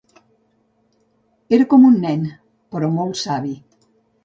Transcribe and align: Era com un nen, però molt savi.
Era 1.59 1.67
com 1.75 1.85
un 1.91 2.01
nen, 2.07 2.25
però 2.73 2.91
molt 2.99 3.23
savi. 3.23 3.57